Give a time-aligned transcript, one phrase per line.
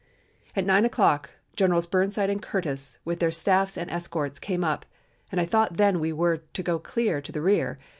[0.55, 4.83] "At nine o'clock Generals Burnside and Curtis, with their staffs and escorts, came up
[5.31, 7.77] and I thought then we were to go clear to the rear.